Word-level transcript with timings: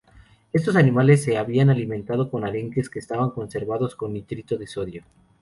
Estos 0.51 0.75
animales 0.77 1.23
se 1.23 1.37
habían 1.37 1.69
alimentado 1.69 2.31
con 2.31 2.43
arenques, 2.43 2.89
que 2.89 2.97
estaban 2.97 3.29
conservados 3.29 3.95
con 3.95 4.13
nitrito 4.13 4.57
de 4.57 4.65
sodio. 4.65 5.03